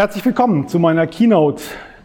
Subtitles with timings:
[0.00, 1.62] Herzlich willkommen zu meiner Keynote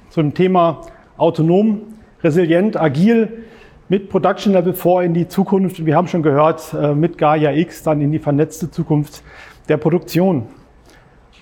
[0.10, 0.82] zum Thema
[1.16, 1.84] autonom,
[2.22, 3.46] resilient, agil
[3.88, 5.86] mit Production Level 4 in die Zukunft.
[5.86, 9.24] Wir haben schon gehört, äh, mit Gaia X dann in die vernetzte Zukunft
[9.70, 10.48] der Produktion.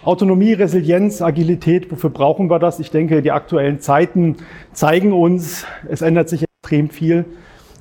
[0.04, 2.80] Autonomie, Resilienz, Agilität, wofür brauchen wir das?
[2.80, 4.36] Ich denke, die aktuellen Zeiten
[4.74, 7.26] zeigen uns, es ändert sich extrem viel.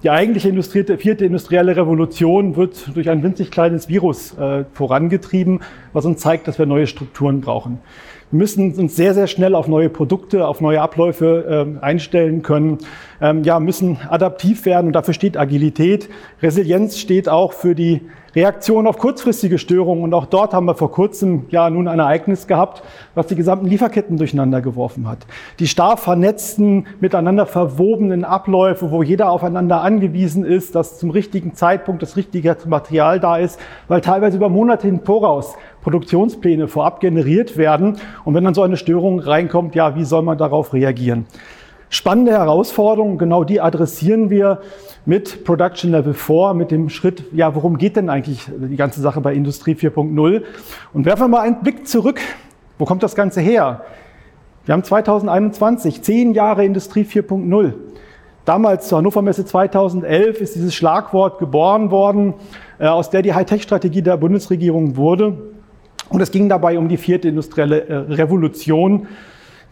[0.03, 5.61] Die eigentliche Industrie, vierte industrielle Revolution wird durch ein winzig kleines Virus äh, vorangetrieben,
[5.93, 7.79] was uns zeigt, dass wir neue Strukturen brauchen.
[8.33, 12.79] Müssen uns sehr, sehr schnell auf neue Produkte, auf neue Abläufe äh, einstellen können,
[13.23, 16.11] ähm, ja, müssen adaptiv werden und dafür steht Agilität.
[16.43, 18.03] Resilienz steht auch für die
[18.35, 22.47] Reaktion auf kurzfristige Störungen und auch dort haben wir vor kurzem ja nun ein Ereignis
[22.47, 22.83] gehabt,
[23.15, 25.19] was die gesamten Lieferketten durcheinander geworfen hat.
[25.59, 32.03] Die starr vernetzten, miteinander verwobenen Abläufe, wo jeder aufeinander angewiesen ist, dass zum richtigen Zeitpunkt
[32.03, 37.99] das richtige Material da ist, weil teilweise über Monate hin voraus Produktionspläne vorab generiert werden.
[38.25, 41.27] Und wenn dann so eine Störung reinkommt, ja, wie soll man darauf reagieren?
[41.95, 44.63] Spannende Herausforderungen, genau die adressieren wir
[45.05, 49.21] mit Production Level 4, mit dem Schritt, ja, worum geht denn eigentlich die ganze Sache
[49.21, 50.43] bei Industrie 4.0?
[50.95, 52.19] Und werfen wir mal einen Blick zurück.
[52.79, 53.83] Wo kommt das Ganze her?
[54.65, 57.75] Wir haben 2021, zehn Jahre Industrie 4.0.
[58.47, 62.33] Damals zur Hannover Messe 2011 ist dieses Schlagwort geboren worden,
[62.79, 65.37] äh, aus der die Hightech-Strategie der Bundesregierung wurde.
[66.09, 69.09] Und es ging dabei um die vierte industrielle äh, Revolution,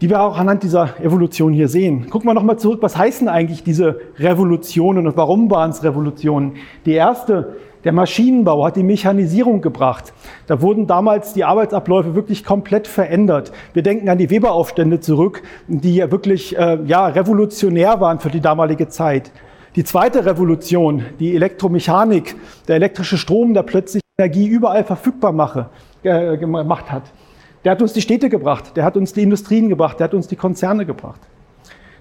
[0.01, 2.09] die wir auch anhand dieser Evolution hier sehen.
[2.09, 6.53] Gucken wir nochmal zurück, was heißen eigentlich diese Revolutionen und warum waren es Revolutionen?
[6.85, 10.11] Die erste, der Maschinenbau hat die Mechanisierung gebracht.
[10.47, 13.51] Da wurden damals die Arbeitsabläufe wirklich komplett verändert.
[13.73, 18.41] Wir denken an die Weberaufstände zurück, die ja wirklich äh, ja, revolutionär waren für die
[18.41, 19.31] damalige Zeit.
[19.75, 22.35] Die zweite Revolution, die Elektromechanik,
[22.67, 25.69] der elektrische Strom, der plötzlich Energie überall verfügbar mache,
[26.03, 27.03] äh, gemacht hat.
[27.63, 30.27] Der hat uns die Städte gebracht, der hat uns die Industrien gebracht, der hat uns
[30.27, 31.21] die Konzerne gebracht.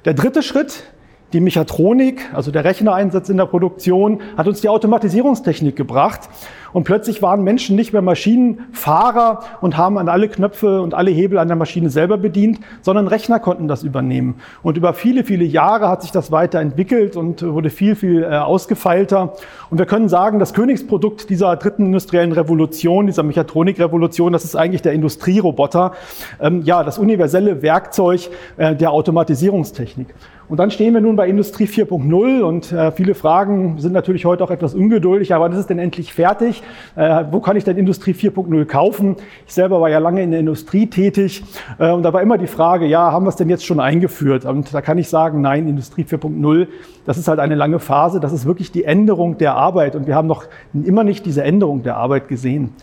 [0.04, 0.84] Der dritte Schritt,
[1.32, 6.28] die Mechatronik, also der Rechnereinsatz in der Produktion, hat uns die Automatisierungstechnik gebracht.
[6.72, 11.38] Und plötzlich waren Menschen nicht mehr Maschinenfahrer und haben an alle Knöpfe und alle Hebel
[11.38, 14.36] an der Maschine selber bedient, sondern Rechner konnten das übernehmen.
[14.62, 19.34] Und über viele, viele Jahre hat sich das weiterentwickelt und wurde viel, viel äh, ausgefeilter.
[19.70, 24.82] Und wir können sagen, das Königsprodukt dieser dritten industriellen Revolution, dieser Mechatronikrevolution, das ist eigentlich
[24.82, 25.92] der Industrieroboter.
[26.40, 30.14] Ähm, ja, das universelle Werkzeug äh, der Automatisierungstechnik.
[30.50, 34.42] Und dann stehen wir nun bei Industrie 4.0 und äh, viele Fragen sind natürlich heute
[34.42, 36.64] auch etwas ungeduldig, aber das ist denn endlich fertig?
[36.96, 39.14] Äh, wo kann ich denn Industrie 4.0 kaufen?
[39.46, 41.44] Ich selber war ja lange in der Industrie tätig
[41.78, 44.44] äh, und da war immer die Frage, ja, haben wir es denn jetzt schon eingeführt?
[44.44, 46.66] Und da kann ich sagen, nein, Industrie 4.0,
[47.06, 50.16] das ist halt eine lange Phase, das ist wirklich die Änderung der Arbeit und wir
[50.16, 52.74] haben noch immer nicht diese Änderung der Arbeit gesehen.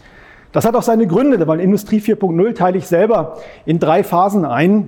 [0.53, 4.88] Das hat auch seine Gründe, weil Industrie 4.0 teile ich selber in drei Phasen ein.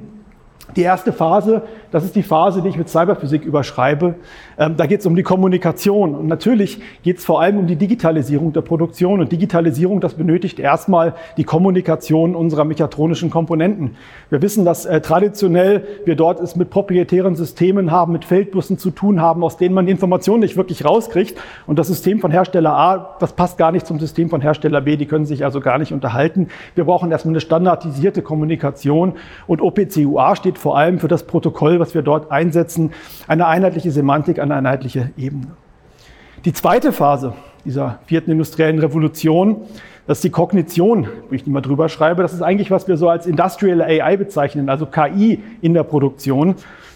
[0.76, 4.16] Die erste Phase, das ist die Phase, die ich mit Cyberphysik überschreibe.
[4.60, 6.14] Ähm, da geht es um die Kommunikation.
[6.14, 9.20] Und natürlich geht es vor allem um die Digitalisierung der Produktion.
[9.20, 13.96] Und Digitalisierung, das benötigt erstmal die Kommunikation unserer mechatronischen Komponenten.
[14.30, 18.92] Wir wissen, dass äh, traditionell wir dort es mit proprietären Systemen haben, mit Feldbussen zu
[18.92, 21.40] tun haben, aus denen man die Informationen nicht wirklich rauskriegt.
[21.66, 24.98] Und das System von Hersteller A, das passt gar nicht zum System von Hersteller B.
[24.98, 26.50] Die können sich also gar nicht unterhalten.
[26.76, 29.14] Wir brauchen erstmal eine standardisierte Kommunikation.
[29.48, 32.92] Und OPCUA steht vor allem für das Protokoll, was wir dort einsetzen,
[33.28, 35.48] eine einheitliche Semantik, eine einheitliche Ebene.
[36.46, 37.34] Die zweite Phase
[37.66, 39.58] dieser vierten industriellen Revolution,
[40.08, 42.22] das ist die Kognition, wo ich die mal drüber schreibe.
[42.22, 46.56] Das ist eigentlich, was wir so als Industrial AI bezeichnen, also KI in der Produktion.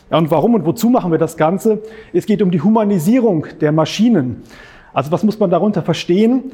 [0.09, 1.81] Ja, und warum und wozu machen wir das Ganze?
[2.11, 4.43] Es geht um die Humanisierung der Maschinen.
[4.93, 6.51] Also was muss man darunter verstehen?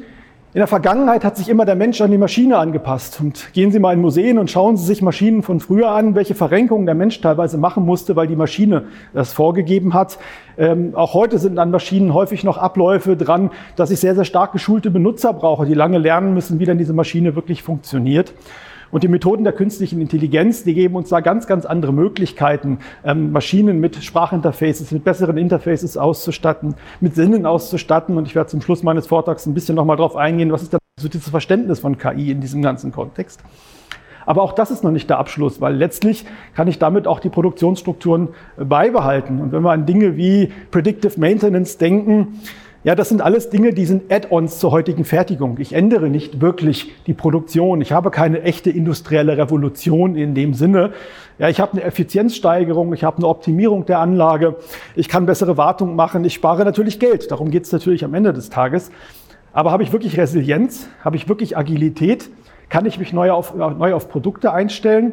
[0.52, 3.20] In der Vergangenheit hat sich immer der Mensch an die Maschine angepasst.
[3.20, 6.34] Und gehen Sie mal in Museen und schauen Sie sich Maschinen von früher an, welche
[6.34, 10.18] Verrenkungen der Mensch teilweise machen musste, weil die Maschine das vorgegeben hat.
[10.58, 14.50] Ähm, auch heute sind an Maschinen häufig noch Abläufe dran, dass ich sehr, sehr stark
[14.50, 18.32] geschulte Benutzer brauche, die lange lernen müssen, wie dann diese Maschine wirklich funktioniert.
[18.90, 23.32] Und die Methoden der künstlichen Intelligenz, die geben uns da ganz, ganz andere Möglichkeiten, ähm,
[23.32, 28.16] Maschinen mit Sprachinterfaces, mit besseren Interfaces auszustatten, mit Sinnen auszustatten.
[28.16, 30.80] Und ich werde zum Schluss meines Vortrags ein bisschen nochmal drauf eingehen, was ist denn
[31.00, 33.40] so dieses Verständnis von KI in diesem ganzen Kontext.
[34.26, 37.30] Aber auch das ist noch nicht der Abschluss, weil letztlich kann ich damit auch die
[37.30, 39.40] Produktionsstrukturen beibehalten.
[39.40, 42.40] Und wenn wir an Dinge wie Predictive Maintenance denken,
[42.82, 45.58] ja, das sind alles Dinge, die sind Add-ons zur heutigen Fertigung.
[45.58, 47.82] Ich ändere nicht wirklich die Produktion.
[47.82, 50.92] Ich habe keine echte industrielle Revolution in dem Sinne.
[51.38, 54.56] Ja, ich habe eine Effizienzsteigerung, ich habe eine Optimierung der Anlage,
[54.96, 57.30] ich kann bessere Wartung machen, ich spare natürlich Geld.
[57.30, 58.90] Darum geht es natürlich am Ende des Tages.
[59.52, 60.88] Aber habe ich wirklich Resilienz?
[61.04, 62.30] Habe ich wirklich Agilität?
[62.70, 65.12] Kann ich mich neu auf, neu auf Produkte einstellen?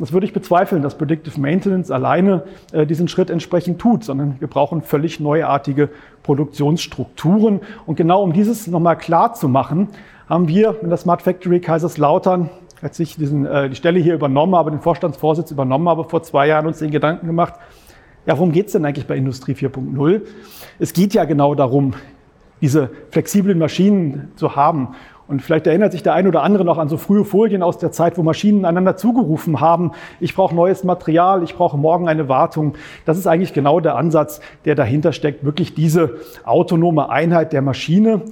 [0.00, 4.48] Das würde ich bezweifeln, dass Predictive Maintenance alleine äh, diesen Schritt entsprechend tut, sondern wir
[4.48, 5.90] brauchen völlig neuartige
[6.22, 7.60] Produktionsstrukturen.
[7.86, 9.88] Und genau um dieses nochmal klar zu machen,
[10.28, 12.50] haben wir in der Smart Factory Kaiserslautern
[12.82, 16.46] als ich diesen, äh, die Stelle hier übernommen habe, den Vorstandsvorsitz übernommen habe, vor zwei
[16.46, 17.54] Jahren uns den Gedanken gemacht,
[18.26, 20.22] ja, worum geht es denn eigentlich bei Industrie 4.0?
[20.78, 21.94] Es geht ja genau darum,
[22.60, 24.94] diese flexiblen Maschinen zu haben.
[25.30, 27.92] Und vielleicht erinnert sich der ein oder andere noch an so frühe Folien aus der
[27.92, 32.74] Zeit, wo Maschinen einander zugerufen haben, ich brauche neues Material, ich brauche morgen eine Wartung.
[33.04, 38.22] Das ist eigentlich genau der Ansatz, der dahinter steckt, wirklich diese autonome Einheit der Maschine.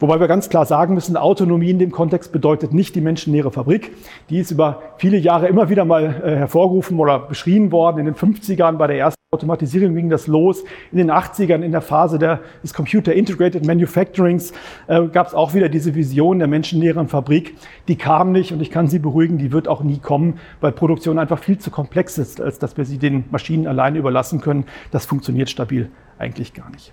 [0.00, 3.92] Wobei wir ganz klar sagen müssen, Autonomie in dem Kontext bedeutet nicht die menschenleere Fabrik.
[4.28, 8.00] Die ist über viele Jahre immer wieder mal äh, hervorgerufen oder beschrien worden.
[8.00, 10.64] In den 50ern bei der ersten Automatisierung ging das los.
[10.90, 14.52] In den 80ern in der Phase der, des Computer Integrated Manufacturings
[14.86, 17.56] äh, gab es auch wieder diese Vision der menschenleeren Fabrik.
[17.88, 21.18] Die kam nicht und ich kann Sie beruhigen, die wird auch nie kommen, weil Produktion
[21.18, 24.64] einfach viel zu komplex ist, als dass wir sie den Maschinen alleine überlassen können.
[24.90, 26.92] Das funktioniert stabil eigentlich gar nicht.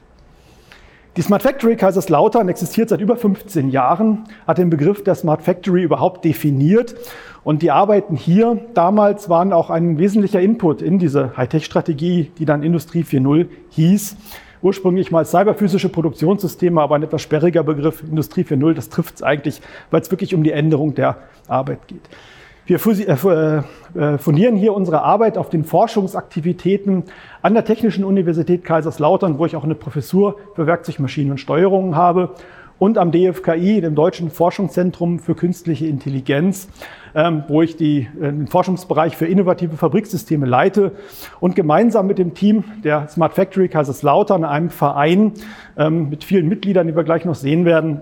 [1.18, 5.84] Die Smart Factory Kaiserslautern existiert seit über 15 Jahren, hat den Begriff der Smart Factory
[5.84, 6.96] überhaupt definiert.
[7.44, 12.64] Und die Arbeiten hier damals waren auch ein wesentlicher Input in diese Hightech-Strategie, die dann
[12.64, 14.16] Industrie 4.0 hieß.
[14.62, 18.02] Ursprünglich mal cyberphysische Produktionssysteme, aber ein etwas sperriger Begriff.
[18.04, 19.60] Industrie 4.0, das trifft es eigentlich,
[19.90, 21.18] weil es wirklich um die Änderung der
[21.50, 22.08] Arbeit geht.
[22.66, 27.04] Wir äh, äh, fundieren hier unsere Arbeit auf den Forschungsaktivitäten
[27.42, 32.36] an der Technischen Universität Kaiserslautern, wo ich auch eine Professur für Werkzeugmaschinen und Steuerungen habe,
[32.82, 36.68] und am DFKI, dem Deutschen Forschungszentrum für künstliche Intelligenz,
[37.14, 40.94] ähm, wo ich die, äh, den Forschungsbereich für innovative Fabriksysteme leite.
[41.40, 45.34] Und gemeinsam mit dem Team der Smart Factory Kaiserslautern, einem Verein
[45.78, 48.02] ähm, mit vielen Mitgliedern, die wir gleich noch sehen werden,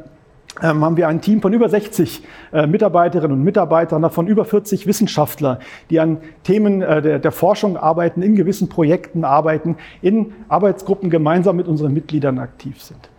[0.61, 5.59] haben wir ein Team von über 60 äh, Mitarbeiterinnen und Mitarbeitern, davon über 40 Wissenschaftler,
[5.89, 11.55] die an Themen äh, der, der, Forschung arbeiten, in gewissen Projekten arbeiten, in Arbeitsgruppen gemeinsam
[11.55, 13.09] mit unseren Mitgliedern aktiv sind.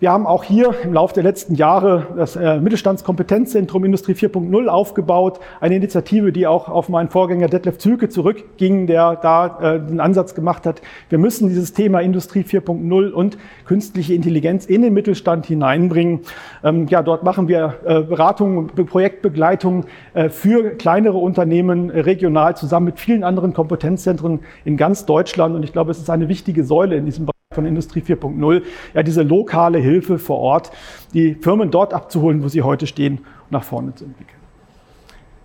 [0.00, 5.40] Wir haben auch hier im Laufe der letzten Jahre das äh, Mittelstandskompetenzzentrum Industrie 4.0 aufgebaut.
[5.60, 10.34] Eine Initiative, die auch auf meinen Vorgänger Detlef Zülke zurückging, der da äh, den Ansatz
[10.34, 10.80] gemacht hat.
[11.10, 13.36] Wir müssen dieses Thema Industrie 4.0 und
[13.66, 16.20] künstliche Intelligenz in den Mittelstand hineinbringen.
[16.64, 19.84] Ähm, ja, dort machen wir äh, Beratungen, Projektbegleitung
[20.30, 25.54] für kleinere Unternehmen regional zusammen mit vielen anderen Kompetenzzentren in ganz Deutschland.
[25.54, 28.62] Und ich glaube, es ist eine wichtige Säule in diesem Bereich von Industrie 4.0,
[28.94, 30.70] ja diese lokale Hilfe vor Ort,
[31.12, 34.38] die Firmen dort abzuholen, wo sie heute stehen, und nach vorne zu entwickeln.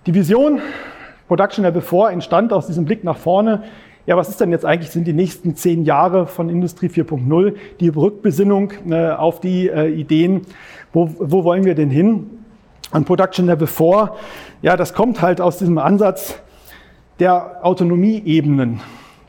[0.06, 0.62] Die Vision
[1.28, 3.64] Production Level 4 entstand aus diesem Blick nach vorne.
[4.06, 7.90] Ja, was ist denn jetzt eigentlich, sind die nächsten zehn Jahre von Industrie 4.0, die
[7.90, 10.44] Rückbesinnung äh, auf die äh, Ideen,
[10.94, 12.30] wo, wo wollen wir denn hin?
[12.92, 14.12] Und Production Level 4,
[14.62, 16.40] ja, das kommt halt aus diesem Ansatz
[17.20, 18.80] der Autonomieebenen.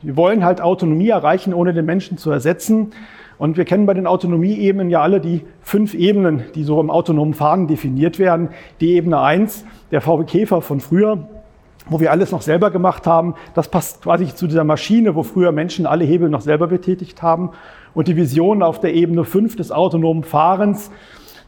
[0.07, 2.93] Wir wollen halt Autonomie erreichen, ohne den Menschen zu ersetzen.
[3.37, 7.33] Und wir kennen bei den Autonomieebenen ja alle die fünf Ebenen, die so im autonomen
[7.33, 8.47] Fahren definiert werden.
[8.79, 11.27] Die Ebene eins, der VW Käfer von früher,
[11.89, 13.35] wo wir alles noch selber gemacht haben.
[13.53, 17.49] Das passt quasi zu dieser Maschine, wo früher Menschen alle Hebel noch selber betätigt haben.
[17.93, 20.89] Und die Vision auf der Ebene fünf des autonomen Fahrens,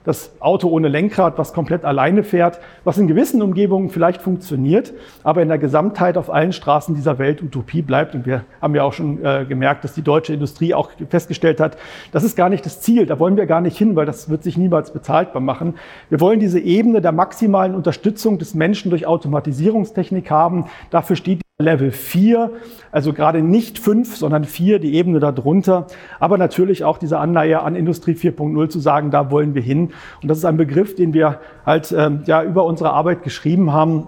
[0.09, 4.91] das Auto ohne Lenkrad, was komplett alleine fährt, was in gewissen Umgebungen vielleicht funktioniert,
[5.23, 8.15] aber in der Gesamtheit auf allen Straßen dieser Welt Utopie bleibt.
[8.15, 11.77] Und wir haben ja auch schon äh, gemerkt, dass die deutsche Industrie auch festgestellt hat,
[12.11, 14.43] das ist gar nicht das Ziel, da wollen wir gar nicht hin, weil das wird
[14.43, 15.75] sich niemals bezahlbar machen.
[16.09, 20.65] Wir wollen diese Ebene der maximalen Unterstützung des Menschen durch Automatisierungstechnik haben.
[20.89, 22.51] Dafür steht Level 4,
[22.89, 25.87] also gerade nicht 5, sondern 4, die Ebene darunter.
[26.17, 29.91] Aber natürlich auch diese Anleihe an Industrie 4.0 zu sagen, da wollen wir hin.
[30.21, 34.07] Und das ist ein Begriff, den wir halt äh, ja über unsere Arbeit geschrieben haben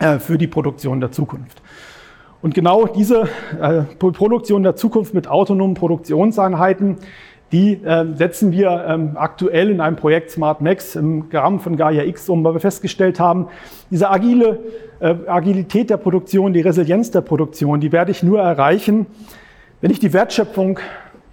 [0.00, 1.62] äh, für die Produktion der Zukunft.
[2.42, 3.28] Und genau diese
[3.60, 6.96] äh, Produktion der Zukunft mit autonomen Produktionseinheiten,
[7.52, 12.04] die äh, setzen wir ähm, aktuell in einem Projekt Smart Max im Rahmen von Gaia
[12.04, 13.48] X um, weil wir festgestellt haben,
[13.90, 14.60] diese agile
[15.00, 19.06] äh, Agilität der Produktion, die Resilienz der Produktion, die werde ich nur erreichen,
[19.80, 20.78] wenn ich die Wertschöpfung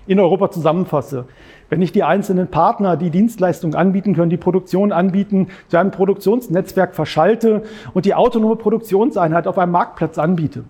[0.08, 1.26] in Europa zusammenfasse.
[1.70, 6.96] Wenn ich die einzelnen Partner, die Dienstleistungen anbieten können, die Produktion anbieten, zu einem Produktionsnetzwerk
[6.96, 10.64] verschalte und die autonome Produktionseinheit auf einem Marktplatz anbiete.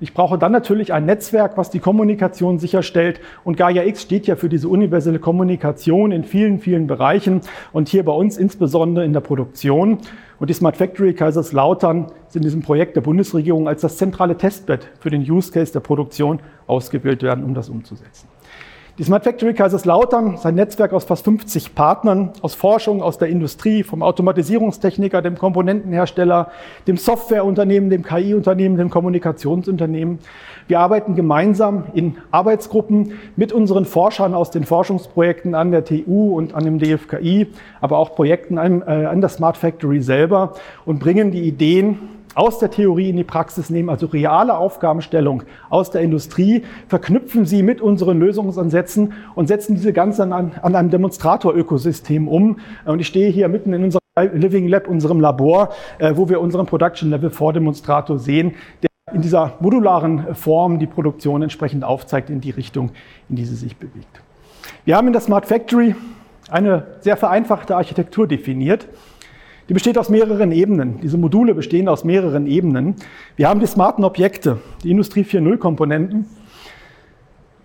[0.00, 3.20] Ich brauche dann natürlich ein Netzwerk, was die Kommunikation sicherstellt.
[3.42, 7.40] Und Gaia X steht ja für diese universelle Kommunikation in vielen, vielen Bereichen
[7.72, 9.98] und hier bei uns insbesondere in der Produktion.
[10.38, 14.88] Und die Smart Factory Kaiserslautern ist in diesem Projekt der Bundesregierung als das zentrale Testbett
[14.98, 18.33] für den Use Case der Produktion ausgewählt werden, um das umzusetzen.
[18.96, 23.26] Die Smart Factory Kaiserslautern ist ein Netzwerk aus fast 50 Partnern, aus Forschung, aus der
[23.26, 26.52] Industrie, vom Automatisierungstechniker, dem Komponentenhersteller,
[26.86, 30.20] dem Softwareunternehmen, dem KI-Unternehmen, dem Kommunikationsunternehmen.
[30.68, 36.54] Wir arbeiten gemeinsam in Arbeitsgruppen mit unseren Forschern aus den Forschungsprojekten an der TU und
[36.54, 37.48] an dem DFKI,
[37.80, 40.54] aber auch Projekten an, äh, an der Smart Factory selber
[40.86, 41.98] und bringen die Ideen
[42.34, 47.62] aus der Theorie in die Praxis nehmen, also reale Aufgabenstellung aus der Industrie, verknüpfen sie
[47.62, 52.58] mit unseren Lösungsansätzen und setzen diese ganz an, an einem Demonstrator-Ökosystem um.
[52.84, 54.00] Und ich stehe hier mitten in unserem
[54.32, 59.54] Living Lab, unserem Labor, äh, wo wir unseren Production Level Vordemonstrator sehen, der in dieser
[59.60, 62.90] modularen Form die Produktion entsprechend aufzeigt in die Richtung,
[63.28, 64.20] in die sie sich bewegt.
[64.84, 65.94] Wir haben in der Smart Factory
[66.50, 68.86] eine sehr vereinfachte Architektur definiert.
[69.68, 71.00] Die besteht aus mehreren Ebenen.
[71.02, 72.96] Diese Module bestehen aus mehreren Ebenen.
[73.36, 76.26] Wir haben die smarten Objekte, die Industrie 4.0 Komponenten.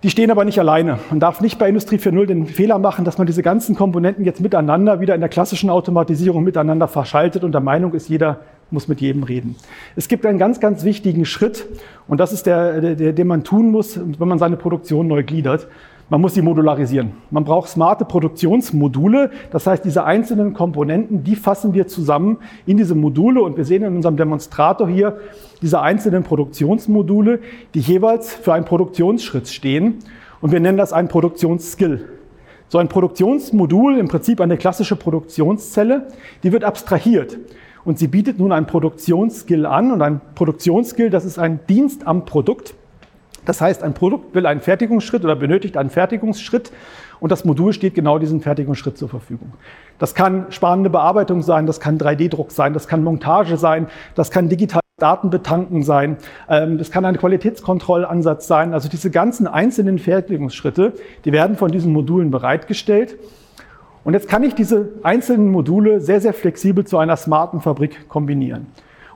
[0.02, 1.00] Die stehen aber nicht alleine.
[1.10, 4.40] Man darf nicht bei Industrie 4.0 den Fehler machen, dass man diese ganzen Komponenten jetzt
[4.40, 8.40] miteinander wieder in der klassischen Automatisierung miteinander verschaltet und der Meinung ist, jeder
[8.72, 9.58] muss mit jedem reden.
[9.98, 11.66] Es gibt einen ganz, ganz wichtigen Schritt
[12.08, 15.68] und das ist der, der, den man tun muss, wenn man seine Produktion neu gliedert.
[16.12, 17.12] Man muss sie modularisieren.
[17.30, 19.30] Man braucht smarte Produktionsmodule.
[19.52, 23.44] Das heißt, diese einzelnen Komponenten, die fassen wir zusammen in diese Module.
[23.44, 25.20] Und wir sehen in unserem Demonstrator hier
[25.62, 27.40] diese einzelnen Produktionsmodule,
[27.76, 30.00] die jeweils für einen Produktionsschritt stehen.
[30.42, 32.10] Und wir nennen das einen Produktionsskill.
[32.70, 36.08] So ein Produktionsmodul, im Prinzip eine klassische Produktionszelle,
[36.42, 37.38] die wird abstrahiert.
[37.86, 39.92] Und sie bietet nun einen Produktionsskill an.
[39.92, 42.74] Und ein Produktionsskill, das ist ein Dienst am Produkt.
[43.46, 46.72] Das heißt, ein Produkt will einen Fertigungsschritt oder benötigt einen Fertigungsschritt
[47.20, 49.54] und das Modul steht genau diesen Fertigungsschritt zur Verfügung.
[49.98, 54.50] Das kann spannende Bearbeitung sein, das kann 3D-Druck sein, das kann Montage sein, das kann
[54.50, 56.18] digital Datenbetanken sein,
[56.50, 58.74] ähm, das kann ein Qualitätskontrollansatz sein.
[58.74, 60.94] Also diese ganzen einzelnen Fertigungsschritte,
[61.26, 63.18] die werden von diesen Modulen bereitgestellt.
[64.04, 68.68] Und jetzt kann ich diese einzelnen Module sehr, sehr flexibel zu einer smarten Fabrik kombinieren.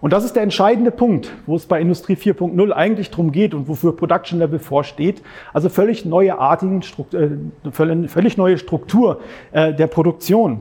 [0.03, 3.69] Und das ist der entscheidende Punkt, wo es bei Industrie 4.0 eigentlich darum geht und
[3.69, 5.22] wofür Production Level vorsteht.
[5.53, 6.81] Also völlig neue Artigen,
[7.13, 9.22] äh, völlig neue Struktur
[9.53, 10.60] äh, der Produktion.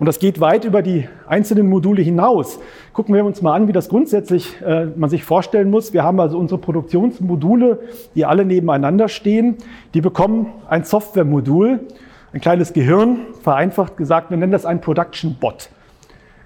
[0.00, 2.58] Und das geht weit über die einzelnen Module hinaus.
[2.92, 5.92] Gucken wir uns mal an, wie das grundsätzlich äh, man sich vorstellen muss.
[5.92, 7.78] Wir haben also unsere Produktionsmodule,
[8.16, 9.58] die alle nebeneinander stehen.
[9.94, 11.78] Die bekommen ein Softwaremodul,
[12.32, 14.30] ein kleines Gehirn, vereinfacht gesagt.
[14.30, 15.70] Wir nennen das ein Production Bot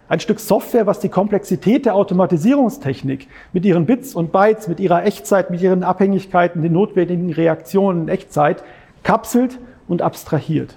[0.09, 5.05] ein Stück Software, was die Komplexität der Automatisierungstechnik mit ihren Bits und Bytes, mit ihrer
[5.05, 8.63] Echtzeit, mit ihren Abhängigkeiten, den notwendigen Reaktionen in Echtzeit
[9.03, 9.59] kapselt
[9.89, 10.77] und abstrahiert.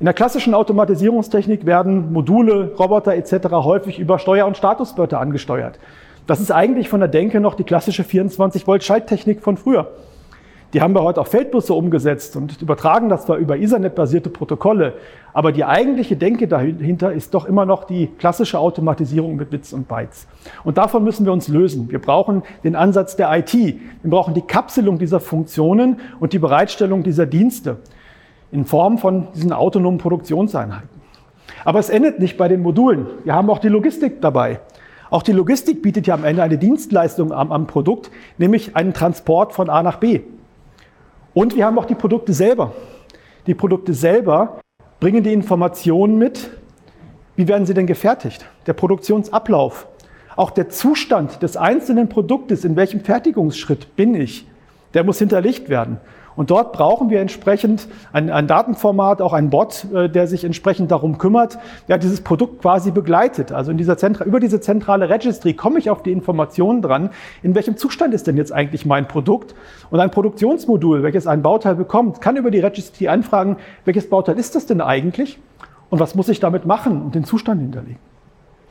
[0.00, 3.48] In der klassischen Automatisierungstechnik werden Module, Roboter etc.
[3.50, 5.78] häufig über Steuer- und Statuswörter angesteuert.
[6.26, 9.92] Das ist eigentlich von der Denke noch die klassische 24-Volt-Schalttechnik von früher.
[10.74, 14.94] Die haben wir heute auf Feldbusse umgesetzt und übertragen das zwar über Ethernet-basierte Protokolle,
[15.32, 19.86] aber die eigentliche Denke dahinter ist doch immer noch die klassische Automatisierung mit Bits und
[19.86, 20.26] Bytes.
[20.64, 21.92] Und davon müssen wir uns lösen.
[21.92, 23.54] Wir brauchen den Ansatz der IT.
[23.54, 27.76] Wir brauchen die Kapselung dieser Funktionen und die Bereitstellung dieser Dienste
[28.50, 30.88] in Form von diesen autonomen Produktionseinheiten.
[31.64, 33.06] Aber es endet nicht bei den Modulen.
[33.22, 34.58] Wir haben auch die Logistik dabei.
[35.08, 39.52] Auch die Logistik bietet ja am Ende eine Dienstleistung am, am Produkt, nämlich einen Transport
[39.52, 40.22] von A nach B.
[41.34, 42.72] Und wir haben auch die Produkte selber.
[43.46, 44.60] Die Produkte selber
[45.00, 46.50] bringen die Informationen mit,
[47.36, 49.88] wie werden sie denn gefertigt, der Produktionsablauf,
[50.36, 54.46] auch der Zustand des einzelnen Produktes, in welchem Fertigungsschritt bin ich,
[54.94, 55.98] der muss hinterlegt werden.
[56.36, 60.90] Und dort brauchen wir entsprechend ein, ein Datenformat, auch ein Bot, äh, der sich entsprechend
[60.90, 63.52] darum kümmert, der dieses Produkt quasi begleitet.
[63.52, 67.10] Also in dieser Zentra über diese zentrale Registry komme ich auf die Informationen dran,
[67.42, 69.54] in welchem Zustand ist denn jetzt eigentlich mein Produkt.
[69.90, 74.54] Und ein Produktionsmodul, welches ein Bauteil bekommt, kann über die Registry anfragen, welches Bauteil ist
[74.54, 75.38] das denn eigentlich
[75.90, 77.98] und was muss ich damit machen und den Zustand hinterlegen.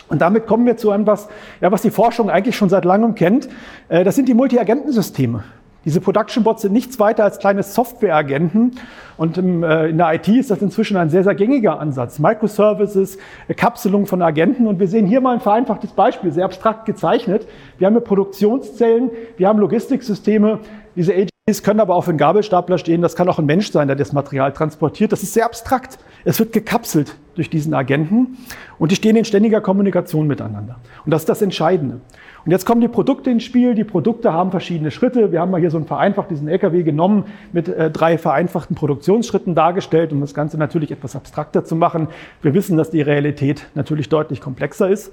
[0.10, 1.30] Und damit kommen wir zu etwas,
[1.62, 3.48] ja, was die Forschung eigentlich schon seit langem kennt.
[3.88, 5.44] Äh, das sind die Multi-Agentensysteme.
[5.86, 8.80] Diese Production Bots sind nichts weiter als kleine Softwareagenten
[9.18, 12.20] und im, äh, in der IT ist das inzwischen ein sehr, sehr gängiger Ansatz.
[12.20, 13.18] Microservices,
[13.58, 17.46] Kapselung von Agenten und wir sehen hier mal ein vereinfachtes Beispiel, sehr abstrakt gezeichnet.
[17.78, 20.60] Wir haben hier Produktionszellen, wir haben Logistiksysteme,
[20.96, 21.14] diese
[21.50, 23.98] AGs können aber auch für einen Gabelstapler stehen, das kann auch ein Mensch sein, der
[23.98, 25.12] das Material transportiert.
[25.12, 26.00] Das ist sehr abstrakt.
[26.24, 28.38] Es wird gekapselt durch diesen Agenten
[28.80, 30.78] und die stehen in ständiger Kommunikation miteinander.
[31.04, 32.00] Und das ist das Entscheidende.
[32.46, 33.76] Und jetzt kommen die Produkte ins Spiel.
[33.76, 35.34] Die Produkte haben verschiedene Schritte.
[35.34, 39.54] Wir haben mal hier so ein vereinfacht diesen LKW genommen, mit äh, drei vereinfachten Produktionsschritten
[39.54, 42.08] dargestellt, um das Ganze natürlich etwas abstrakter zu machen.
[42.42, 45.12] Wir wissen, dass die Realität natürlich deutlich komplexer ist.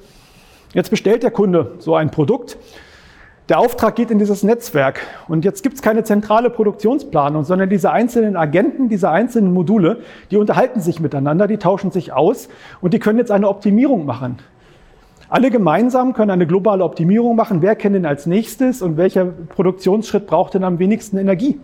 [0.75, 2.57] Jetzt bestellt der Kunde so ein Produkt.
[3.51, 7.91] Der Auftrag geht in dieses Netzwerk und jetzt gibt es keine zentrale Produktionsplanung, sondern diese
[7.91, 12.49] einzelnen Agenten, diese einzelnen Module, die unterhalten sich miteinander, die tauschen sich aus
[12.81, 14.39] und die können jetzt eine Optimierung machen.
[15.29, 17.61] Alle gemeinsam können eine globale Optimierung machen.
[17.61, 21.59] Wer kennt denn als nächstes und welcher Produktionsschritt braucht denn am wenigsten Energie?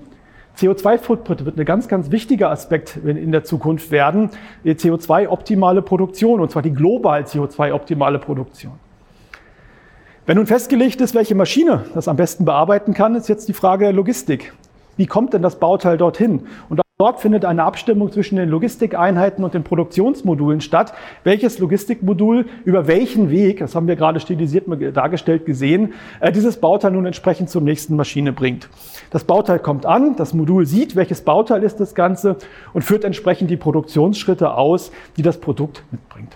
[0.59, 4.31] CO2-Footprint wird ein ganz, ganz wichtiger Aspekt in der Zukunft werden.
[4.65, 8.73] Die CO2-optimale Produktion, und zwar die global CO2-optimale Produktion.
[10.27, 13.85] Wenn nun festgelegt ist, welche Maschine das am besten bearbeiten kann, ist jetzt die Frage
[13.85, 14.55] der Logistik.
[14.97, 16.49] Wie kommt denn das Bauteil dorthin?
[16.69, 20.95] Und Dort findet eine Abstimmung zwischen den Logistikeinheiten und den Produktionsmodulen statt.
[21.25, 24.65] Welches Logistikmodul über welchen Weg, das haben wir gerade stilisiert
[24.97, 28.71] dargestellt gesehen, äh, dieses Bauteil nun entsprechend zur nächsten Maschine bringt.
[29.11, 32.37] Das Bauteil kommt an, das Modul sieht, welches Bauteil ist das Ganze
[32.73, 36.35] und führt entsprechend die Produktionsschritte aus, die das Produkt mitbringt.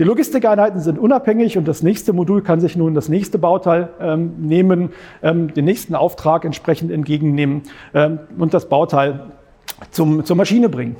[0.00, 4.32] Die Logistikeinheiten sind unabhängig und das nächste Modul kann sich nun das nächste Bauteil ähm,
[4.38, 4.92] nehmen,
[5.22, 9.26] ähm, den nächsten Auftrag entsprechend entgegennehmen ähm, und das Bauteil
[9.90, 10.96] zum, zur Maschine bringen.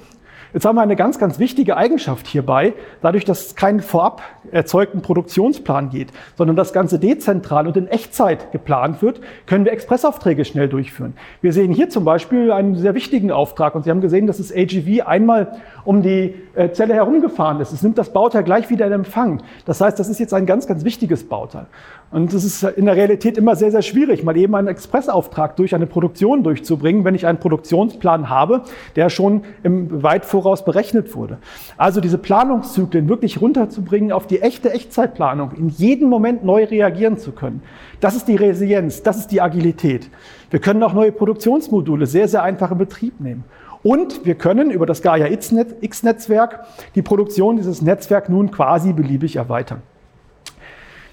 [0.53, 5.01] Jetzt haben wir eine ganz, ganz wichtige Eigenschaft hierbei, dadurch, dass es keinen vorab erzeugten
[5.01, 10.69] Produktionsplan geht, sondern das Ganze dezentral und in Echtzeit geplant wird, können wir Expressaufträge schnell
[10.69, 11.15] durchführen.
[11.41, 14.53] Wir sehen hier zum Beispiel einen sehr wichtigen Auftrag und Sie haben gesehen, dass das
[14.53, 17.73] AGV einmal um die äh, Zelle herumgefahren ist.
[17.73, 19.43] Es nimmt das Bauteil gleich wieder in Empfang.
[19.67, 21.67] Das heißt, das ist jetzt ein ganz, ganz wichtiges Bauteil.
[22.13, 25.77] Und es ist in der Realität immer sehr, sehr schwierig, mal eben einen Expressauftrag durch
[25.77, 28.63] eine Produktion durchzubringen, wenn ich einen Produktionsplan habe,
[28.97, 31.39] der schon im weit voraus berechnet wurde.
[31.77, 37.31] Also diese Planungszyklen wirklich runterzubringen auf die echte Echtzeitplanung, in jedem Moment neu reagieren zu
[37.31, 37.63] können.
[38.01, 40.11] Das ist die Resilienz, das ist die Agilität.
[40.51, 43.45] Wir können auch neue Produktionsmodule sehr, sehr einfach in Betrieb nehmen.
[43.85, 49.83] Und wir können über das Gaia X-Netzwerk die Produktion dieses Netzwerks nun quasi beliebig erweitern.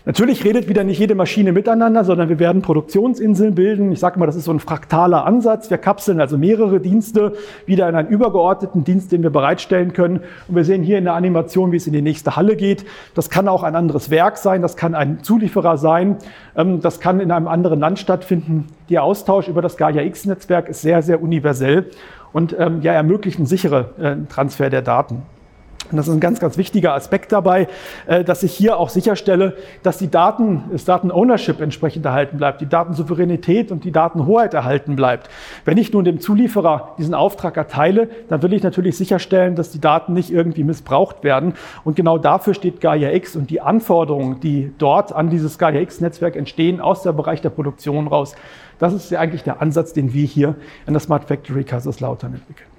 [0.08, 3.92] Natürlich redet wieder nicht jede Maschine miteinander, sondern wir werden Produktionsinseln bilden.
[3.92, 5.70] Ich sage mal, das ist so ein fraktaler Ansatz.
[5.70, 7.34] Wir kapseln also mehrere Dienste
[7.66, 10.22] wieder in einen übergeordneten Dienst, den wir bereitstellen können.
[10.48, 12.86] Und wir sehen hier in der Animation, wie es in die nächste Halle geht.
[13.15, 16.15] Das kann auch ein anderes Werk sein, das kann ein Zulieferer sein,
[16.56, 18.67] ähm, das kann in einem anderen Land stattfinden.
[18.89, 21.89] Der Austausch über das Gaia X-Netzwerk ist sehr, sehr universell
[22.32, 25.24] und ähm, ja, ermöglicht einen sicheren äh, Transfer der Daten.
[25.91, 27.67] Und das ist ein ganz, ganz wichtiger Aspekt dabei,
[28.08, 32.67] äh, dass ich hier auch sicherstelle, dass die Daten, das Datenownership entsprechend erhalten bleibt, die
[32.67, 35.30] Datensouveränität und die Datenhoheit erhalten bleibt.
[35.65, 39.82] Wenn ich nun dem Zulieferer diesen Auftrag erteile, dann will ich natürlich sicherstellen, dass die
[39.82, 41.54] Daten nicht irgendwie missbraucht werden.
[41.84, 46.36] Und genau dafür steht Gaia X und die Anforderungen, die dort an dieses Gaia X-Netzwerk
[46.36, 48.36] entstehen, aus dem Bereich der Produktion raus.
[48.80, 52.77] Das ist ja eigentlich der Ansatz, den wir hier in der Smart Factory Kaiserslautern entwickeln.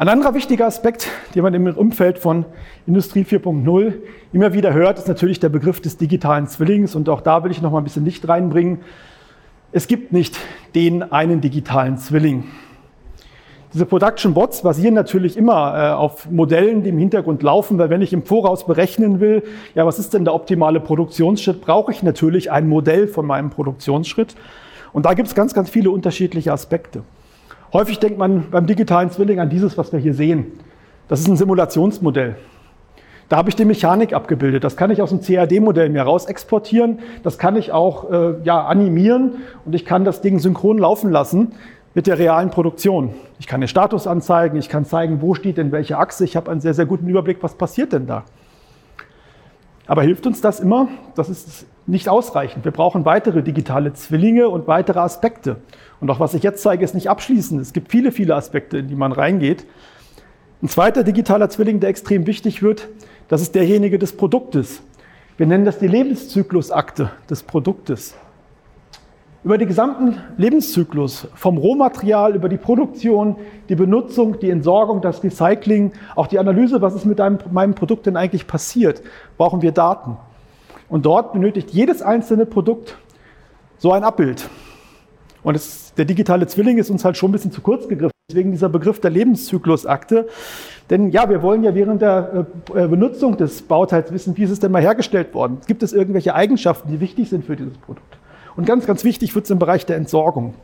[0.00, 2.46] Ein anderer wichtiger Aspekt, den man im Umfeld von
[2.86, 3.92] Industrie 4.0
[4.32, 6.94] immer wieder hört, ist natürlich der Begriff des digitalen Zwillings.
[6.94, 8.78] Und auch da will ich noch mal ein bisschen Licht reinbringen.
[9.72, 10.38] Es gibt nicht
[10.74, 12.44] den einen digitalen Zwilling.
[13.74, 18.00] Diese Production Bots basieren natürlich immer äh, auf Modellen, die im Hintergrund laufen, weil wenn
[18.00, 19.42] ich im Voraus berechnen will,
[19.74, 24.34] ja, was ist denn der optimale Produktionsschritt, brauche ich natürlich ein Modell von meinem Produktionsschritt.
[24.94, 27.02] Und da gibt es ganz, ganz viele unterschiedliche Aspekte.
[27.72, 30.46] Häufig denkt man beim digitalen Zwilling an dieses, was wir hier sehen.
[31.08, 32.36] Das ist ein Simulationsmodell.
[33.28, 34.64] Da habe ich die Mechanik abgebildet.
[34.64, 36.98] Das kann ich aus dem CAD-Modell mir raus exportieren.
[37.22, 41.52] Das kann ich auch äh, ja, animieren und ich kann das Ding synchron laufen lassen
[41.94, 43.14] mit der realen Produktion.
[43.38, 46.24] Ich kann den Status anzeigen, ich kann zeigen, wo steht denn welche Achse.
[46.24, 48.24] Ich habe einen sehr, sehr guten Überblick, was passiert denn da.
[49.86, 50.88] Aber hilft uns das immer?
[51.14, 52.64] Das ist nicht ausreichend.
[52.64, 55.56] Wir brauchen weitere digitale Zwillinge und weitere Aspekte.
[56.00, 57.60] Und auch was ich jetzt zeige, ist nicht abschließend.
[57.60, 59.66] Es gibt viele, viele Aspekte, in die man reingeht.
[60.62, 62.88] Ein zweiter digitaler Zwilling, der extrem wichtig wird,
[63.28, 64.82] das ist derjenige des Produktes.
[65.36, 68.14] Wir nennen das die Lebenszyklusakte des Produktes.
[69.42, 73.36] Über den gesamten Lebenszyklus, vom Rohmaterial über die Produktion,
[73.70, 78.04] die Benutzung, die Entsorgung, das Recycling, auch die Analyse, was ist mit einem, meinem Produkt
[78.04, 79.00] denn eigentlich passiert,
[79.38, 80.18] brauchen wir Daten.
[80.90, 82.98] Und dort benötigt jedes einzelne Produkt
[83.78, 84.50] so ein Abbild.
[85.42, 88.50] Und es, der digitale Zwilling ist uns halt schon ein bisschen zu kurz gegriffen, deswegen
[88.50, 90.28] dieser Begriff der Lebenszyklusakte.
[90.90, 94.60] Denn ja, wir wollen ja während der äh, Benutzung des Bauteils wissen, wie ist es
[94.60, 95.58] denn mal hergestellt worden?
[95.66, 98.18] Gibt es irgendwelche Eigenschaften, die wichtig sind für dieses Produkt?
[98.56, 100.54] Und ganz, ganz wichtig wird es im Bereich der Entsorgung.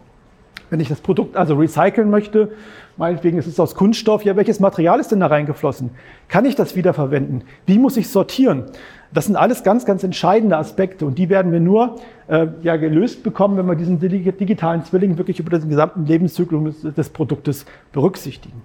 [0.71, 2.51] Wenn ich das Produkt also recyceln möchte,
[2.97, 5.91] meinetwegen ist es aus Kunststoff, ja, welches Material ist denn da reingeflossen?
[6.29, 7.45] Kann ich das wiederverwenden?
[7.67, 8.65] Wie muss ich sortieren?
[9.13, 13.23] Das sind alles ganz, ganz entscheidende Aspekte und die werden wir nur äh, ja, gelöst
[13.23, 18.63] bekommen, wenn wir diesen digitalen Zwilling wirklich über den gesamten Lebenszyklus des, Produktes berücksichtigen.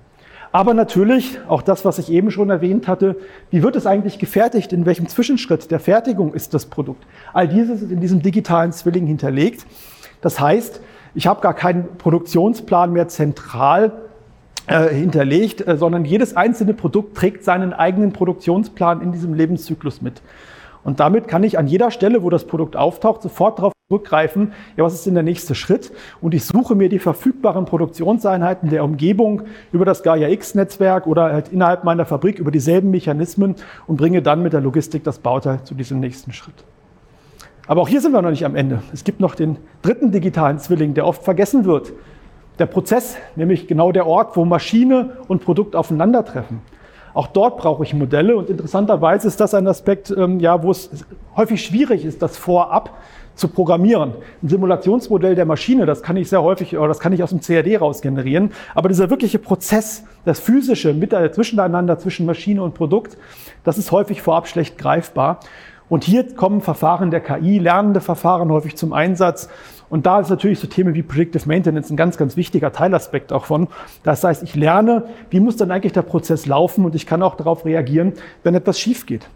[0.52, 3.16] Aber natürlich, auch das, was ich eben schon erwähnt hatte,
[3.52, 4.74] wie wird es eigentlich gefertigt?
[4.74, 7.06] In welchem Zwischenschritt der Fertigung ist das Produkt?
[7.32, 9.66] All dieses ist in diesem digitalen Zwilling hinterlegt.
[10.20, 10.82] Das heißt,
[11.14, 13.92] ich habe gar keinen Produktionsplan mehr zentral
[14.68, 20.22] äh, hinterlegt, äh, sondern jedes einzelne Produkt trägt seinen eigenen Produktionsplan in diesem Lebenszyklus mit.
[20.84, 24.84] Und damit kann ich an jeder Stelle, wo das Produkt auftaucht, sofort darauf zurückgreifen, ja,
[24.84, 25.92] was ist denn der nächste Schritt?
[26.22, 29.44] Und ich suche mir die verfügbaren Produktionseinheiten der Umgebung
[29.74, 33.56] über das Gaia-X-Netzwerk oder halt innerhalb meiner Fabrik über dieselben Mechanismen
[33.88, 36.56] und bringe dann mit der Logistik das Bauteil zu diesem nächsten Schritt.
[37.68, 38.82] Aber auch hier sind wir noch nicht am Ende.
[38.92, 41.94] Es gibt noch den dritten digitalen Zwilling, der oft vergessen wird.
[42.60, 46.62] Der Prozess, nämlich genau der Ort, wo Maschine und Produkt aufeinandertreffen.
[47.14, 50.90] Auch dort brauche ich Modelle und interessanterweise ist das ein Aspekt, ähm, ja, wo es
[51.36, 52.92] häufig schwierig ist, das vorab
[53.36, 54.14] zu programmieren.
[54.42, 57.42] Ein Simulationsmodell der Maschine, das kann ich sehr häufig, oder das kann ich aus dem
[57.42, 58.52] CAD raus generieren.
[58.76, 63.18] Aber dieser wirkliche Prozess, das physische mit, Zwischeneinander zwischen Maschine und Produkt,
[63.64, 65.40] das ist häufig vorab schlecht greifbar.
[65.92, 69.50] Und hier kommen Verfahren der KI, lernende Verfahren häufig zum Einsatz.
[69.90, 73.44] Und da ist natürlich so Themen wie Predictive Maintenance ein ganz, ganz wichtiger Teilaspekt auch
[73.44, 73.68] von.
[74.04, 77.36] Das heißt, ich lerne, wie muss dann eigentlich der Prozess laufen und ich kann auch
[77.36, 79.28] darauf reagieren, wenn etwas schief geht.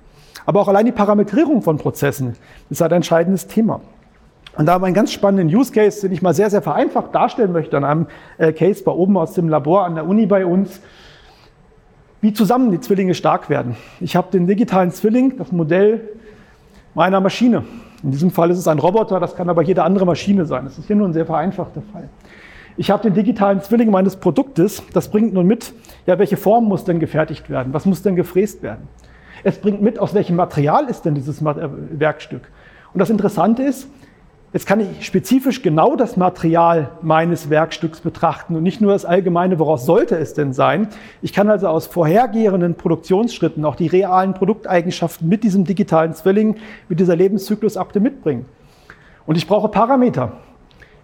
[0.46, 2.38] Aber auch allein die Parametrierung von Prozessen
[2.70, 3.82] ist ein entscheidendes Thema.
[4.58, 7.13] Und da haben wir einen ganz spannenden Use Case, den ich mal sehr, sehr vereinfacht
[7.13, 10.46] darstellen möchte an einem äh, Case bei oben aus dem Labor an der Uni bei
[10.46, 10.80] uns,
[12.22, 13.76] wie zusammen die Zwillinge stark werden.
[14.00, 16.00] Ich habe den digitalen Zwilling, das Modell
[16.95, 17.63] meiner Maschine.
[18.01, 20.63] In diesem Fall ist es ein Roboter, das kann aber jede andere Maschine sein.
[20.63, 22.10] Das ist hier nur ein sehr vereinfachter Fall.
[22.77, 25.73] Ich habe den digitalen Zwilling meines Produktes, das bringt nun mit,
[26.05, 27.73] ja, welche Form muss denn gefertigt werden?
[27.73, 28.88] Was muss denn gefräst werden?
[29.43, 32.41] Es bringt mit, aus welchem Material ist denn dieses äh, Werkstück?
[32.93, 33.88] Und das Interessante ist,
[34.56, 39.60] Jetzt kann ich spezifisch genau das Material meines Werkstücks betrachten und nicht nur das Allgemeine,
[39.60, 40.88] woraus sollte es denn sein.
[41.22, 46.56] Ich kann also aus vorhergehenden Produktionsschritten auch die realen Produkteigenschaften mit diesem digitalen Zwilling,
[46.88, 48.46] mit dieser Lebenszyklusakte mitbringen.
[49.26, 50.38] Und ich brauche Parameter.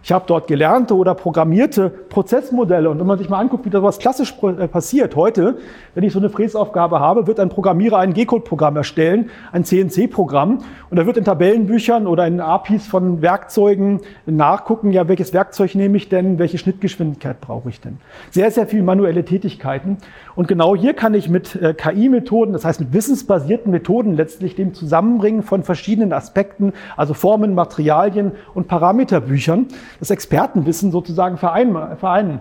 [0.04, 2.90] Ich habe dort gelernte oder programmierte Prozessmodelle.
[2.90, 5.58] Und wenn man sich mal anguckt, wie das was klassisch äh, passiert, heute,
[5.94, 10.58] wenn ich so eine Fräsaufgabe habe, wird ein Programmierer ein G-Code-Programm erstellen, ein CNC-Programm.
[10.90, 15.96] Und er wird in Tabellenbüchern oder in APIs von Werkzeugen nachgucken, ja, welches Werkzeug nehme
[15.96, 17.98] ich denn, welche Schnittgeschwindigkeit brauche ich denn.
[18.30, 19.98] Sehr, sehr viel manuelle Tätigkeiten.
[20.34, 24.74] Und genau hier kann ich mit äh, KI-Methoden, das heißt mit wissensbasierten Methoden letztlich dem
[24.74, 32.40] Zusammenbringen von verschiedenen Aspekten, also Formen, Materialien und Parameterbüchern, das Expertenwissen sozusagen vereinen.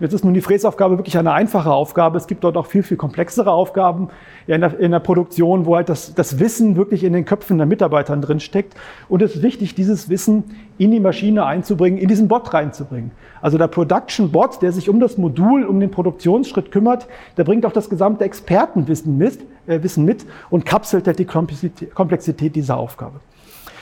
[0.00, 2.18] Jetzt ist nun die Fräsaufgabe wirklich eine einfache Aufgabe.
[2.18, 4.08] Es gibt dort auch viel, viel komplexere Aufgaben
[4.48, 7.66] in der, in der Produktion, wo halt das, das, Wissen wirklich in den Köpfen der
[7.66, 8.74] Mitarbeitern drin steckt.
[9.08, 10.44] Und es ist wichtig, dieses Wissen
[10.78, 13.12] in die Maschine einzubringen, in diesen Bot reinzubringen.
[13.40, 17.64] Also der Production Bot, der sich um das Modul, um den Produktionsschritt kümmert, der bringt
[17.64, 23.20] auch das gesamte Expertenwissen mit, äh, mit und kapselt halt die Komplexität dieser Aufgabe.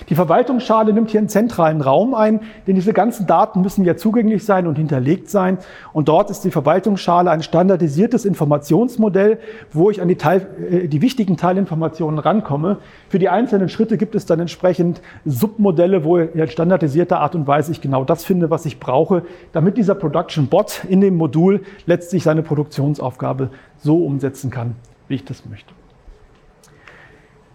[0.09, 4.45] Die Verwaltungsschale nimmt hier einen zentralen Raum ein, denn diese ganzen Daten müssen ja zugänglich
[4.45, 5.59] sein und hinterlegt sein.
[5.93, 9.38] Und dort ist die Verwaltungsschale ein standardisiertes Informationsmodell,
[9.73, 12.79] wo ich an die, Teil, äh, die wichtigen Teilinformationen rankomme.
[13.09, 17.73] Für die einzelnen Schritte gibt es dann entsprechend Submodelle, wo in standardisierter Art und Weise
[17.73, 22.23] ich genau das finde, was ich brauche, damit dieser Production Bot in dem Modul letztlich
[22.23, 24.77] seine Produktionsaufgabe so umsetzen kann,
[25.09, 25.73] wie ich das möchte.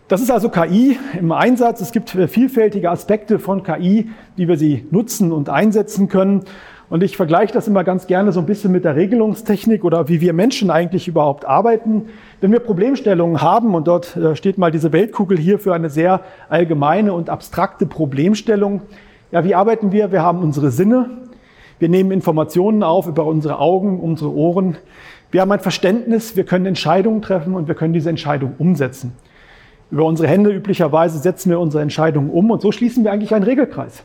[0.08, 1.82] Das ist also KI im Einsatz.
[1.82, 6.46] Es gibt äh, vielfältige Aspekte von KI, wie wir sie nutzen und einsetzen können.
[6.90, 10.22] Und ich vergleiche das immer ganz gerne so ein bisschen mit der Regelungstechnik oder wie
[10.22, 12.06] wir Menschen eigentlich überhaupt arbeiten.
[12.40, 16.22] Wenn wir Problemstellungen haben, und dort äh, steht mal diese Weltkugel hier für eine sehr
[16.48, 18.84] allgemeine und abstrakte Problemstellung.
[19.34, 20.14] Ja, wie arbeiten wir?
[20.14, 21.10] Wir haben unsere Sinne.
[21.80, 24.78] Wir nehmen Informationen auf über unsere Augen, unsere Ohren.
[25.32, 26.38] Wir haben ein Verständnis.
[26.38, 29.12] Wir können Entscheidungen treffen und wir können diese Entscheidung umsetzen.
[29.90, 33.46] Über unsere Hände üblicherweise setzen wir unsere Entscheidungen um und so schließen wir eigentlich einen
[33.46, 34.04] Regelkreis.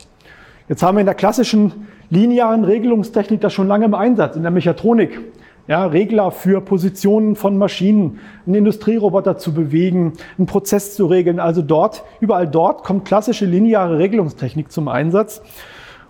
[0.69, 4.53] Jetzt haben wir in der klassischen linearen Regelungstechnik das schon lange im Einsatz, in der
[4.53, 5.21] Mechatronik.
[5.69, 11.41] Ja, Regler für Positionen von Maschinen, einen Industrieroboter zu bewegen, einen Prozess zu regeln.
[11.41, 15.41] Also dort, überall dort kommt klassische lineare Regelungstechnik zum Einsatz.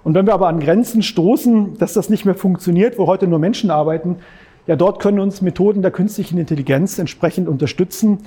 [0.04, 3.38] Und wenn wir aber an Grenzen stoßen, dass das nicht mehr funktioniert, wo heute nur
[3.38, 4.16] Menschen arbeiten,
[4.66, 8.18] ja, dort können uns Methoden der künstlichen Intelligenz entsprechend unterstützen.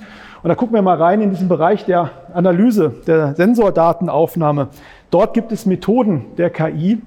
[0.42, 4.68] Und da gucken wir mal rein in diesen Bereich der Analyse, der Sensordatenaufnahme.
[5.10, 7.00] Dort gibt es Methoden der KI,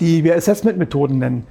[0.00, 1.46] die wir Assessment-Methoden nennen.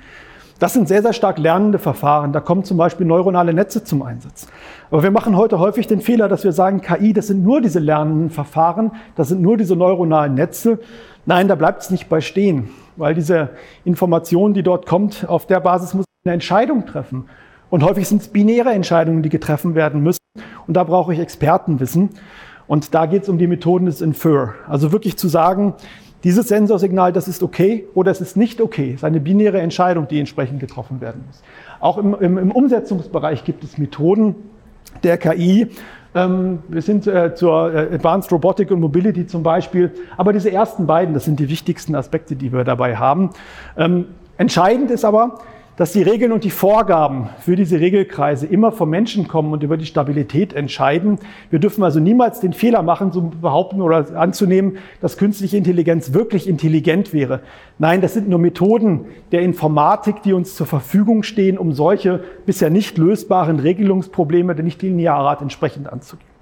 [0.57, 2.31] Das sind sehr, sehr stark lernende Verfahren.
[2.31, 4.47] Da kommen zum Beispiel neuronale Netze zum Einsatz.
[4.89, 7.79] Aber wir machen heute häufig den Fehler, dass wir sagen, KI, das sind nur diese
[7.79, 10.79] lernenden Verfahren, das sind nur diese neuronalen Netze.
[11.25, 13.49] Nein, da bleibt es nicht bei stehen, weil diese
[13.83, 17.25] Information, die dort kommt, auf der Basis muss eine Entscheidung treffen.
[17.69, 20.21] Und häufig sind es binäre Entscheidungen, die getroffen werden müssen.
[20.67, 22.11] Und da brauche ich Expertenwissen.
[22.65, 24.53] Und da geht es um die Methoden des Infer.
[24.69, 25.73] Also wirklich zu sagen,
[26.23, 28.91] dieses Sensorsignal, das ist okay oder es ist nicht okay.
[28.91, 31.43] Das ist eine binäre Entscheidung, die entsprechend getroffen werden muss.
[31.81, 34.35] Auch im, im, im Umsetzungsbereich gibt es Methoden
[35.03, 35.67] der KI.
[36.15, 39.91] Ähm, wir sind äh, zur äh, Advanced Robotic und Mobility zum Beispiel.
[40.15, 43.31] Aber diese ersten beiden, das sind die wichtigsten Aspekte, die wir dabei haben.
[43.75, 44.05] Ähm,
[44.37, 45.39] entscheidend ist aber,
[45.75, 49.77] dass die Regeln und die Vorgaben für diese Regelkreise immer vom Menschen kommen und über
[49.77, 51.17] die Stabilität entscheiden.
[51.49, 56.47] Wir dürfen also niemals den Fehler machen, zu behaupten oder anzunehmen, dass künstliche Intelligenz wirklich
[56.47, 57.41] intelligent wäre.
[57.79, 62.69] Nein, das sind nur Methoden der Informatik, die uns zur Verfügung stehen, um solche bisher
[62.69, 66.33] nicht lösbaren Regelungsprobleme der nichtlinearen Art entsprechend anzugehen.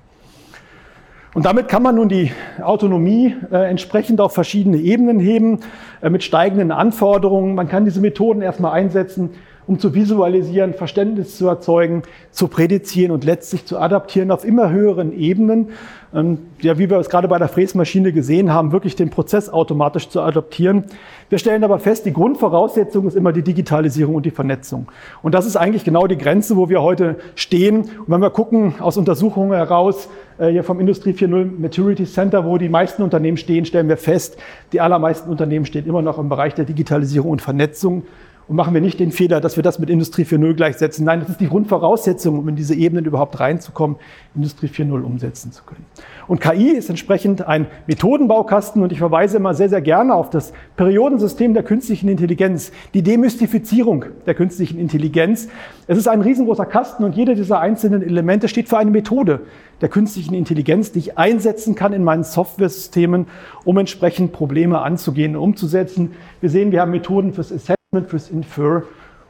[1.33, 5.61] Und damit kann man nun die Autonomie äh, entsprechend auf verschiedene Ebenen heben,
[6.01, 7.55] äh, mit steigenden Anforderungen.
[7.55, 9.29] Man kann diese Methoden erstmal einsetzen,
[9.71, 15.17] um zu visualisieren, Verständnis zu erzeugen, zu prädizieren und letztlich zu adaptieren auf immer höheren
[15.17, 15.69] Ebenen.
[16.13, 20.09] Ähm, ja, wie wir es gerade bei der Fräsmaschine gesehen haben, wirklich den Prozess automatisch
[20.09, 20.83] zu adaptieren.
[21.29, 24.89] Wir stellen aber fest, die Grundvoraussetzung ist immer die Digitalisierung und die Vernetzung.
[25.21, 27.83] Und das ist eigentlich genau die Grenze, wo wir heute stehen.
[27.83, 32.57] Und wenn wir gucken aus Untersuchungen heraus, äh, hier vom Industrie 4.0 Maturity Center, wo
[32.57, 34.37] die meisten Unternehmen stehen, stellen wir fest,
[34.73, 38.03] die allermeisten Unternehmen stehen immer noch im Bereich der Digitalisierung und Vernetzung.
[38.51, 41.05] Und machen wir nicht den Fehler, dass wir das mit Industrie 4.0 gleichsetzen.
[41.05, 43.95] Nein, das ist die Grundvoraussetzung, um in diese Ebenen überhaupt reinzukommen,
[44.35, 45.85] Industrie 4.0 umsetzen zu können.
[46.27, 50.51] Und KI ist entsprechend ein Methodenbaukasten und ich verweise immer sehr, sehr gerne auf das
[50.75, 55.47] Periodensystem der künstlichen Intelligenz, die Demystifizierung der künstlichen Intelligenz.
[55.87, 59.43] Es ist ein riesengroßer Kasten und jede dieser einzelnen Elemente steht für eine Methode
[59.79, 63.27] der künstlichen Intelligenz, die ich einsetzen kann in meinen Softwaresystemen,
[63.63, 66.11] um entsprechend Probleme anzugehen und umzusetzen.
[66.41, 68.83] Wir sehen, wir haben Methoden fürs Assessment fürs Infer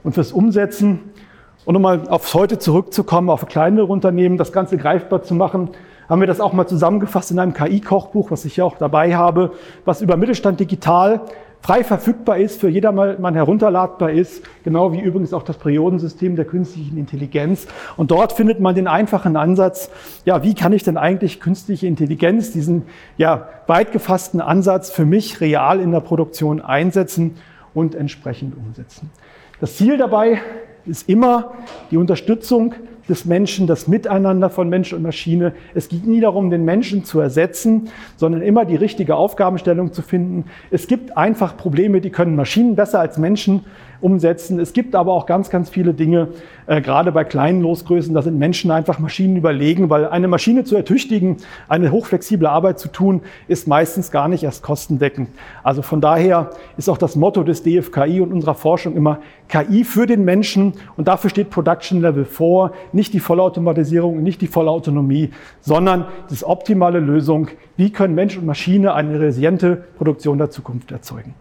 [0.04, 1.00] und fürs Umsetzen.
[1.66, 5.72] Und um mal aufs Heute zurückzukommen, auf kleinere Unternehmen, das Ganze greifbar zu machen,
[6.08, 9.54] haben wir das auch mal zusammengefasst in einem KI-Kochbuch, was ich hier auch dabei habe,
[9.84, 11.22] was über Mittelstand digital
[11.62, 17.00] frei verfügbar ist, für jedermann herunterladbar ist, genau wie übrigens auch das Periodensystem der künstlichen
[17.00, 17.66] Intelligenz.
[17.98, 19.90] Und dort findet man den einfachen Ansatz,
[20.24, 22.84] ja, wie kann ich denn eigentlich künstliche Intelligenz, diesen
[23.18, 27.38] ja, weit gefassten Ansatz für mich real in der Produktion einsetzen
[27.74, 29.10] und entsprechend umsetzen.
[29.60, 30.42] Das Ziel dabei
[30.86, 31.54] ist immer
[31.92, 32.74] die Unterstützung
[33.08, 35.54] des Menschen, das Miteinander von Mensch und Maschine.
[35.76, 40.46] Es geht nie darum, den Menschen zu ersetzen, sondern immer die richtige Aufgabenstellung zu finden.
[40.70, 43.66] Es gibt einfach Probleme, die können Maschinen besser als Menschen
[44.02, 44.60] umsetzen.
[44.60, 46.30] Es gibt aber auch ganz, ganz viele Dinge,
[46.68, 50.76] äh, gerade bei kleinen Losgrößen, da sind Menschen einfach Maschinen überlegen, weil eine Maschine zu
[50.76, 51.38] ertüchtigen,
[51.68, 55.30] eine hochflexible Arbeit zu tun, ist meistens gar nicht erst kostendeckend.
[55.64, 60.06] Also von daher ist auch das Motto des DFKI und unserer Forschung immer KI für
[60.06, 66.06] den Menschen und dafür steht Production Level 4, nicht die Vollautomatisierung, nicht die Vollautonomie, sondern
[66.30, 71.34] das optimale Lösung, wie können Mensch und Maschine eine resiliente Produktion der Zukunft erzeugen.